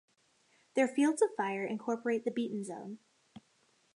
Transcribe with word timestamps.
Their 0.73 0.87
fields 0.87 1.21
of 1.21 1.29
fire 1.37 1.63
incorporate 1.63 2.25
the 2.25 2.31
beaten 2.31 2.63
zone. 2.63 2.97